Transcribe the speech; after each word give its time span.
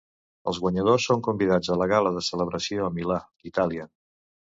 Els 0.51 0.61
guanyadors 0.63 1.05
són 1.09 1.21
convidats 1.27 1.71
a 1.75 1.79
la 1.83 1.89
gala 1.93 2.15
de 2.19 2.25
celebració 2.31 2.91
a 2.91 2.93
Milà, 2.99 3.23
Itàlia. 3.53 3.91